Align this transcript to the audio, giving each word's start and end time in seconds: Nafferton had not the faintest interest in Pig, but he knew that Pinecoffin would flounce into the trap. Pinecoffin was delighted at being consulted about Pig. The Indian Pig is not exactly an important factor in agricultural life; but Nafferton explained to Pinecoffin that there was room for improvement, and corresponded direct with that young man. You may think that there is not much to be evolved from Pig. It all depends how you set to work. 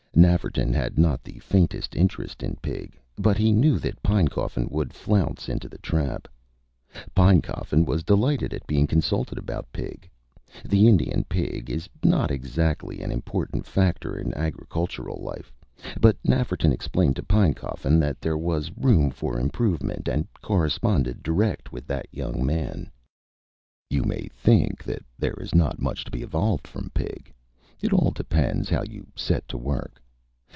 Nafferton 0.13 0.71
had 0.73 0.99
not 0.99 1.23
the 1.23 1.39
faintest 1.39 1.95
interest 1.95 2.43
in 2.43 2.55
Pig, 2.61 2.99
but 3.17 3.37
he 3.37 3.51
knew 3.53 3.79
that 3.79 4.03
Pinecoffin 4.03 4.69
would 4.69 4.93
flounce 4.93 5.47
into 5.49 5.67
the 5.69 5.77
trap. 5.79 6.27
Pinecoffin 7.15 7.85
was 7.85 8.03
delighted 8.03 8.53
at 8.53 8.67
being 8.67 8.85
consulted 8.87 9.37
about 9.39 9.71
Pig. 9.71 10.07
The 10.65 10.87
Indian 10.87 11.23
Pig 11.23 11.69
is 11.71 11.87
not 12.03 12.29
exactly 12.29 13.01
an 13.01 13.09
important 13.11 13.65
factor 13.65 14.15
in 14.17 14.33
agricultural 14.35 15.23
life; 15.23 15.51
but 15.99 16.17
Nafferton 16.25 16.71
explained 16.73 17.15
to 17.15 17.23
Pinecoffin 17.23 17.97
that 18.01 18.19
there 18.21 18.37
was 18.37 18.69
room 18.77 19.09
for 19.11 19.39
improvement, 19.39 20.07
and 20.09 20.27
corresponded 20.43 21.23
direct 21.23 21.71
with 21.71 21.87
that 21.87 22.07
young 22.11 22.45
man. 22.45 22.91
You 23.89 24.03
may 24.03 24.27
think 24.27 24.83
that 24.83 25.03
there 25.17 25.37
is 25.39 25.55
not 25.55 25.81
much 25.81 26.03
to 26.03 26.11
be 26.11 26.21
evolved 26.21 26.67
from 26.67 26.91
Pig. 26.93 27.33
It 27.81 27.91
all 27.91 28.11
depends 28.11 28.69
how 28.69 28.83
you 28.83 29.07
set 29.15 29.47
to 29.47 29.57
work. 29.57 29.97